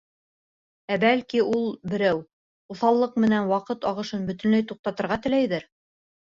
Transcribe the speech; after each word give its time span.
—Ә, 0.93 0.95
бәлки, 1.01 1.41
ул 1.57 1.67
«берәү» 1.91 2.17
уҫаллыҡ 2.77 3.13
менән 3.25 3.45
ваҡыт 3.53 3.87
ағышын 3.91 4.25
бөтөнләй 4.31 4.67
туҡтатырға 4.73 5.21
теләйҙер! 5.29 5.71